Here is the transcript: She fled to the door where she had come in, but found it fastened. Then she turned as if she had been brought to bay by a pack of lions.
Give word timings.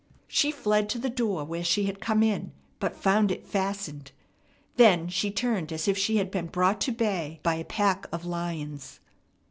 She 0.27 0.49
fled 0.49 0.89
to 0.89 0.97
the 0.97 1.11
door 1.11 1.43
where 1.43 1.63
she 1.63 1.83
had 1.85 2.01
come 2.01 2.23
in, 2.23 2.53
but 2.79 2.95
found 2.95 3.31
it 3.31 3.45
fastened. 3.45 4.11
Then 4.75 5.09
she 5.09 5.29
turned 5.29 5.71
as 5.71 5.87
if 5.87 5.95
she 5.95 6.17
had 6.17 6.31
been 6.31 6.47
brought 6.47 6.81
to 6.81 6.91
bay 6.91 7.39
by 7.43 7.53
a 7.53 7.63
pack 7.65 8.07
of 8.11 8.25
lions. 8.25 8.99